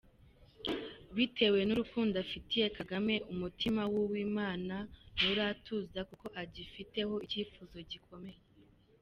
[1.15, 4.75] Bitewe n’urukundo afitiye Kagame, umutima wa Uwimana
[5.15, 8.39] nturatuza kuko agifiteho icyifuzo gikomeye.